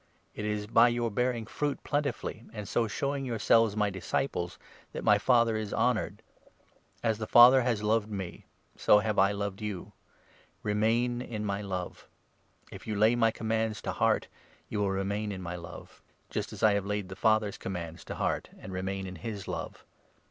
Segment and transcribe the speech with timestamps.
[0.33, 4.57] It is by your bearing fruit plentifully, and so showing your 8 selves my disciples,
[4.93, 6.23] that my Father is honoured.
[7.03, 9.91] As the 9 Father has loved me, so have I loved you;
[10.63, 12.07] remain in my love.
[12.71, 14.27] If you lay my commands to heart,
[14.69, 18.03] you will remain in my love; 10 just as I have laid the Father's commands
[18.05, 19.85] to heart and remain in his love.